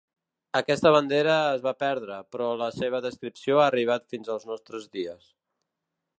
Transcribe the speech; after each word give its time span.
Aquesta 0.59 0.91
bandera 0.95 1.35
es 1.57 1.61
va 1.65 1.73
perdre, 1.83 2.17
però 2.37 2.47
la 2.63 2.71
seva 2.79 3.03
descripció 3.09 3.61
ha 3.61 3.67
arribat 3.69 4.09
fins 4.15 4.35
als 4.39 4.49
nostres 4.55 4.91
dies. 5.01 5.31